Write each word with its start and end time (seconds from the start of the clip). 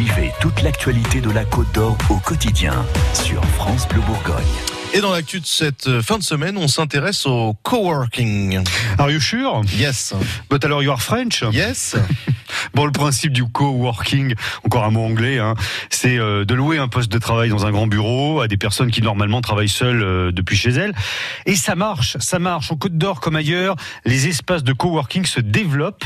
Suivez 0.00 0.32
toute 0.40 0.62
l'actualité 0.62 1.20
de 1.20 1.30
la 1.30 1.44
Côte 1.44 1.70
d'Or 1.74 1.98
au 2.08 2.16
quotidien 2.16 2.86
sur 3.12 3.44
France 3.44 3.86
Bleu 3.86 4.00
Bourgogne. 4.00 4.46
Et 4.94 5.02
dans 5.02 5.12
l'actu 5.12 5.40
de 5.40 5.44
cette 5.46 5.88
euh, 5.88 6.00
fin 6.00 6.16
de 6.16 6.22
semaine, 6.22 6.56
on 6.56 6.68
s'intéresse 6.68 7.26
au 7.26 7.54
coworking. 7.64 8.64
Are 8.96 9.10
you 9.10 9.20
sure? 9.20 9.60
Yes. 9.76 10.14
But 10.48 10.64
alors 10.64 10.82
you 10.82 10.90
are 10.90 11.02
French? 11.02 11.44
Yes. 11.52 11.96
Bon, 12.74 12.84
le 12.84 12.92
principe 12.92 13.32
du 13.32 13.44
coworking, 13.44 14.34
encore 14.64 14.84
un 14.84 14.90
mot 14.90 15.04
anglais, 15.04 15.38
hein, 15.38 15.54
c'est 15.90 16.18
euh, 16.18 16.44
de 16.44 16.54
louer 16.54 16.78
un 16.78 16.88
poste 16.88 17.10
de 17.10 17.18
travail 17.18 17.50
dans 17.50 17.66
un 17.66 17.70
grand 17.70 17.86
bureau 17.86 18.40
à 18.40 18.48
des 18.48 18.56
personnes 18.56 18.90
qui 18.90 19.02
normalement 19.02 19.40
travaillent 19.40 19.68
seules 19.68 20.02
euh, 20.02 20.32
depuis 20.32 20.56
chez 20.56 20.70
elles. 20.70 20.94
Et 21.46 21.56
ça 21.56 21.74
marche, 21.74 22.16
ça 22.18 22.38
marche. 22.38 22.70
En 22.72 22.76
Côte 22.76 22.96
d'Or 22.96 23.20
comme 23.20 23.36
ailleurs, 23.36 23.76
les 24.04 24.28
espaces 24.28 24.64
de 24.64 24.72
coworking 24.72 25.24
se 25.24 25.40
développent. 25.40 26.04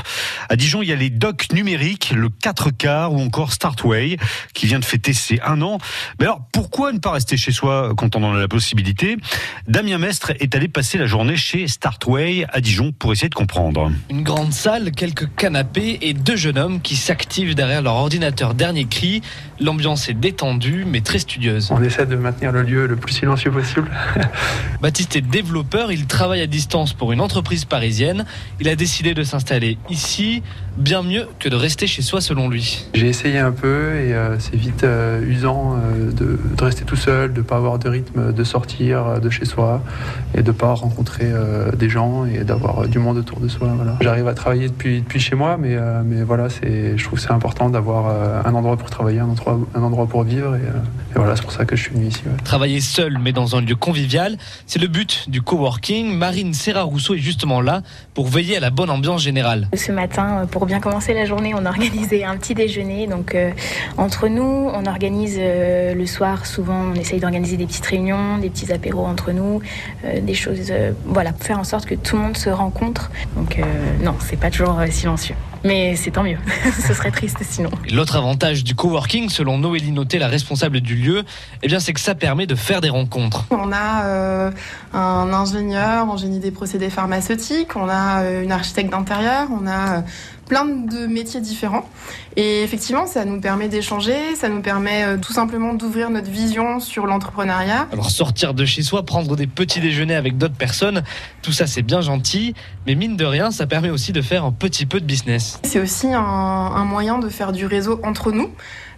À 0.48 0.56
Dijon, 0.56 0.82
il 0.82 0.88
y 0.88 0.93
a 0.93 0.96
les 0.96 1.11
docks 1.11 1.52
numériques, 1.52 2.12
le 2.14 2.29
4 2.29 2.71
quarts 2.71 3.12
ou 3.12 3.21
encore 3.21 3.52
Startway 3.52 4.16
qui 4.55 4.66
vient 4.66 4.79
de 4.79 4.84
fêter 4.84 5.12
ses 5.12 5.41
un 5.45 5.62
an. 5.62 5.79
Mais 6.18 6.27
alors, 6.27 6.41
pourquoi 6.52 6.93
ne 6.93 6.98
pas 6.98 7.12
rester 7.12 7.37
chez 7.37 7.52
soi 7.52 7.93
quand 7.96 8.16
on 8.16 8.23
en 8.23 8.34
a 8.34 8.38
la 8.38 8.48
possibilité? 8.48 9.16
Damien 9.68 9.98
Mestre 9.98 10.32
est 10.41 10.55
allé 10.55 10.68
passer 10.68 10.98
la 10.98 11.07
journée 11.07 11.37
chez 11.37 11.68
Startway 11.68 12.46
à 12.52 12.60
Dijon 12.60 12.93
pour 12.93 13.12
essayer 13.12 13.29
de 13.29 13.34
comprendre. 13.34 13.93
Une 14.10 14.23
grande 14.23 14.52
salle, 14.52 14.93
quelques 14.93 15.34
canapés 15.37 15.98
et 16.02 16.15
deux 16.15 16.37
jeunes 16.45 16.59
hommes 16.59 16.80
qui 16.83 16.95
s'activent 16.95 17.55
derrière 17.55 17.80
leur 17.80 17.95
ordinateur 17.95 18.52
dernier 18.52 18.85
cri. 18.85 19.23
L'ambiance 19.61 20.11
est 20.11 20.15
détendue 20.15 20.85
mais 20.87 21.01
très 21.01 21.19
studieuse. 21.19 21.71
On 21.71 21.83
essaie 21.83 22.05
de 22.05 22.16
maintenir 22.16 22.52
le 22.52 22.62
lieu 22.62 22.87
le 22.87 22.97
plus 22.97 23.15
silencieux 23.15 23.51
possible. 23.51 23.91
Baptiste 24.83 25.16
est 25.16 25.23
développeur, 25.23 25.91
il 25.91 26.07
travaille 26.07 26.43
à 26.43 26.47
distance 26.47 26.93
pour 26.93 27.12
une 27.12 27.23
entreprise 27.23 27.65
parisienne. 27.65 28.27
Il 28.61 28.69
a 28.69 28.77
décidé 28.77 29.15
de 29.15 29.23
s'installer 29.23 29.79
ici, 29.88 30.43
bien 30.77 31.02
mieux 31.02 31.27
que 31.38 31.49
de 31.49 31.57
rester 31.57 31.87
chez 31.87 32.02
soi 32.02 32.21
selon 32.21 32.51
lui. 32.51 32.85
J'ai 32.93 33.09
essayé 33.09 33.38
un 33.38 33.52
peu 33.52 33.95
et 33.95 34.13
euh, 34.13 34.38
c'est 34.38 34.57
vite 34.57 34.85
euh, 34.85 35.24
usant 35.24 35.77
euh, 35.77 36.11
de, 36.13 36.38
de 36.57 36.65
rester 36.65 36.85
tout 36.85 36.96
seul, 36.96 37.33
de 37.33 37.40
pas 37.40 37.57
avoir 37.57 37.79
de 37.79 37.88
rythme, 37.88 38.33
de 38.33 38.45
sortir 38.45 39.21
de 39.21 39.30
chez 39.30 39.46
soi 39.46 39.83
et 40.37 40.43
de 40.43 40.52
pas 40.52 40.74
rencontrer 40.74 41.33
des 41.77 41.88
gens 41.88 42.27
et 42.27 42.45
d'avoir 42.45 42.87
du 42.88 42.99
monde 42.99 43.16
autour 43.18 43.40
de 43.40 43.49
soi. 43.49 43.68
Voilà. 43.74 43.96
J'arrive 44.01 44.29
à 44.29 44.35
travailler 44.35 44.68
depuis, 44.68 45.01
depuis 45.01 45.21
chez 45.21 45.37
moi, 45.37 45.57
mais, 45.57 45.77
mais 46.05 46.23
voilà, 46.23 46.34
c'est, 46.49 46.96
je 46.96 47.04
trouve 47.04 47.18
que 47.18 47.24
c'est 47.24 47.32
important 47.32 47.68
d'avoir 47.71 48.07
euh, 48.09 48.43
un 48.45 48.54
endroit 48.54 48.77
pour 48.77 48.90
travailler, 48.90 49.21
un 49.21 49.29
endroit, 49.29 49.59
un 49.74 49.82
endroit 49.82 50.07
pour 50.07 50.23
vivre 50.24 50.54
et, 50.57 50.60
euh, 50.60 51.13
et 51.13 51.16
voilà, 51.16 51.37
c'est 51.37 51.43
pour 51.43 51.52
ça 51.52 51.65
que 51.65 51.77
je 51.77 51.82
suis 51.82 51.93
venu 51.95 52.07
ici. 52.07 52.23
ouais. 52.27 52.32
Travailler 52.45 52.80
seul 52.80 53.18
mais 53.18 53.32
dans 53.32 53.57
un 53.57 53.60
lieu 53.60 53.77
convivial, 53.77 54.37
c'est 54.66 54.79
le 54.80 54.88
but 54.88 55.29
du 55.29 55.43
coworking. 55.43 56.16
Marine 56.16 56.55
Serra-Rousseau 56.55 57.15
est 57.15 57.18
justement 57.18 57.60
là 57.60 57.82
pour 58.15 58.27
veiller 58.29 58.57
à 58.57 58.60
la 58.60 58.71
bonne 58.71 58.90
ambiance 58.90 59.23
générale. 59.23 59.68
Ce 59.74 59.93
matin, 59.93 60.43
euh, 60.43 60.46
pour 60.46 60.66
bien 60.66 60.80
commencer 60.80 61.15
la 61.15 61.24
journée, 61.24 61.55
on 61.55 61.65
a 61.66 61.71
organisé 61.71 62.24
un 62.24 62.37
petit 62.37 62.55
déjeuner. 62.55 63.07
Donc, 63.07 63.35
euh, 63.35 63.51
entre 63.96 64.28
nous, 64.28 64.71
on 64.72 64.87
organise 64.87 65.37
euh, 65.38 65.94
le 65.94 66.06
soir, 66.06 66.47
souvent, 66.47 66.93
on 66.93 66.94
essaye 66.94 67.21
d'organiser 67.21 67.56
des 67.56 67.66
petites 67.66 67.87
réunions, 67.87 68.38
des 68.38 68.50
petits 68.50 68.72
apéros 68.72 69.06
entre 69.06 69.32
nous, 69.32 69.60
euh, 70.05 70.21
des 70.21 70.34
choses, 70.34 70.71
euh, 70.71 70.93
voilà, 71.06 71.32
pour 71.32 71.44
faire 71.44 71.59
en 71.59 71.65
sorte 71.65 71.87
que 71.87 71.94
tout 71.94 72.16
le 72.16 72.22
monde 72.22 72.37
se 72.37 72.50
rencontre. 72.50 73.10
Donc, 73.37 73.59
euh, 73.59 73.62
non, 74.03 74.15
c'est 74.21 74.38
pas 74.38 74.50
toujours 74.50 74.78
euh, 74.78 74.87
silencieux. 74.91 75.34
Mais 75.65 75.97
c'est 75.97 76.10
tant 76.10 76.22
mieux. 76.22 76.37
Ce 76.87 76.93
serait 76.93 77.10
triste 77.10 77.38
sinon. 77.43 77.70
L'autre 77.91 78.16
avantage 78.16 78.65
du 78.65 78.75
coworking, 78.75 79.31
selon 79.31 79.56
Noélie 79.59 79.93
Noté, 79.93 80.19
la 80.19 80.28
responsable 80.28 80.81
du 80.82 80.94
lieu, 80.94 81.25
eh 81.62 81.69
bien, 81.69 81.81
c'est 81.81 81.94
que 81.94 82.00
ça 82.00 82.15
permet 82.15 82.47
de 82.47 82.54
faire 82.54 82.82
des 82.82 82.91
rencontres. 82.91 83.47
On 83.50 83.72
a 83.72 84.04
euh, 84.04 84.50
un 84.93 85.32
ingénieur 85.32 86.09
en 86.09 86.19
génie 86.19 86.38
des 86.38 86.50
procédés 86.50 86.91
pharmaceutiques, 86.91 87.76
on 87.76 87.88
a 87.88 88.22
euh, 88.22 88.43
une 88.43 88.53
architecte 88.53 88.91
d'intérieur, 88.91 89.48
on 89.50 89.66
a 89.66 89.97
euh, 89.97 90.00
plein 90.47 90.64
de 90.64 91.06
métiers 91.06 91.41
différents. 91.41 91.88
Et 92.37 92.62
effectivement, 92.62 93.06
ça 93.06 93.25
nous 93.25 93.41
permet 93.41 93.69
d'échanger, 93.69 94.34
ça 94.34 94.48
nous 94.48 94.60
permet 94.60 95.04
euh, 95.04 95.16
tout 95.16 95.32
simplement 95.32 95.72
d'ouvrir 95.75 96.10
notre 96.10 96.31
vision 96.31 96.81
sur 96.81 97.06
l'entrepreneuriat. 97.06 97.87
Alors 97.92 98.10
sortir 98.10 98.54
de 98.54 98.65
chez 98.65 98.82
soi, 98.82 99.04
prendre 99.04 99.37
des 99.37 99.47
petits 99.47 99.81
déjeuners 99.81 100.16
avec 100.16 100.37
d'autres 100.37 100.54
personnes, 100.54 101.03
tout 101.43 101.53
ça 101.53 101.66
c'est 101.66 101.83
bien 101.83 102.00
gentil, 102.00 102.54
mais 102.87 102.94
mine 102.94 103.16
de 103.16 103.25
rien, 103.25 103.50
ça 103.50 103.66
permet 103.66 103.91
aussi 103.91 104.12
de 104.12 104.21
faire 104.22 104.44
un 104.44 104.53
petit 104.53 104.87
peu 104.87 105.00
de 105.00 105.06
business. 105.06 105.60
C'est 105.65 105.81
aussi 105.81 106.09
un, 106.12 106.21
un 106.21 106.84
moyen 106.84 107.19
de 107.19 107.28
faire 107.28 107.53
du 107.53 107.66
réseau 107.66 108.00
entre 108.04 108.33
nous. 108.33 108.50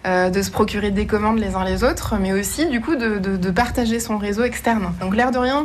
euh, 0.07 0.31
de 0.31 0.41
se 0.41 0.53
procurer 0.53 0.93
des 0.93 1.05
commandes 1.07 1.41
les 1.41 1.57
uns 1.57 1.65
les 1.65 1.83
autres, 1.83 2.15
mais 2.21 2.33
aussi 2.33 2.67
du 2.71 2.81
coup 2.81 2.95
de, 2.95 3.19
de- 3.19 3.37
de 3.37 3.51
partager 3.51 3.99
son 3.99 4.19
réseau 4.19 4.45
externe. 4.45 4.93
Donc 5.01 5.17
l'air 5.17 5.33
de 5.33 5.39
rien, 5.39 5.65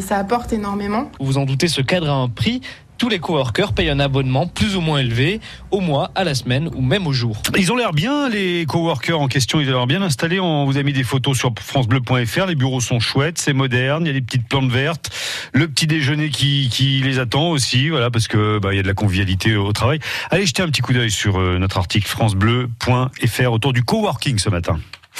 ça 0.00 0.18
apporte 0.18 0.52
énormément. 0.52 1.10
Vous 1.18 1.26
vous 1.26 1.38
en 1.38 1.44
doutez, 1.44 1.66
ce 1.66 1.80
cadre 1.82 2.08
a 2.08 2.12
un 2.14 2.28
prix. 2.28 2.60
Tous 3.02 3.08
les 3.08 3.18
coworkers 3.18 3.72
payent 3.72 3.90
un 3.90 3.98
abonnement 3.98 4.46
plus 4.46 4.76
ou 4.76 4.80
moins 4.80 5.00
élevé, 5.00 5.40
au 5.72 5.80
mois, 5.80 6.12
à 6.14 6.22
la 6.22 6.36
semaine 6.36 6.70
ou 6.72 6.80
même 6.80 7.08
au 7.08 7.12
jour. 7.12 7.42
Ils 7.58 7.72
ont 7.72 7.76
l'air 7.76 7.92
bien, 7.92 8.28
les 8.28 8.64
coworkers 8.64 9.20
en 9.20 9.26
question, 9.26 9.58
ils 9.58 9.68
ont 9.70 9.72
l'air 9.72 9.88
bien 9.88 10.02
installés. 10.02 10.38
On 10.38 10.66
vous 10.66 10.78
a 10.78 10.84
mis 10.84 10.92
des 10.92 11.02
photos 11.02 11.36
sur 11.36 11.52
francebleu.fr. 11.60 12.46
Les 12.46 12.54
bureaux 12.54 12.78
sont 12.78 13.00
chouettes, 13.00 13.38
c'est 13.38 13.54
moderne, 13.54 14.04
il 14.04 14.06
y 14.06 14.10
a 14.10 14.12
des 14.12 14.20
petites 14.20 14.46
plantes 14.46 14.70
vertes, 14.70 15.10
le 15.52 15.66
petit 15.66 15.88
déjeuner 15.88 16.28
qui, 16.28 17.02
les 17.02 17.18
attend 17.18 17.50
aussi, 17.50 17.88
voilà, 17.88 18.08
parce 18.08 18.28
que 18.28 18.60
bah, 18.60 18.72
y 18.72 18.78
a 18.78 18.82
de 18.82 18.86
la 18.86 18.94
convivialité 18.94 19.56
au 19.56 19.72
travail. 19.72 19.98
Allez 20.30 20.46
jeter 20.46 20.62
un 20.62 20.68
petit 20.68 20.82
coup 20.82 20.92
d'œil 20.92 21.10
sur 21.10 21.40
euh, 21.40 21.58
notre 21.58 21.78
article 21.78 22.06
francebleu.fr 22.06 23.52
autour 23.52 23.72
du 23.72 23.82
coworking 23.82 24.38
ce 24.38 24.48
matin. 24.48 24.78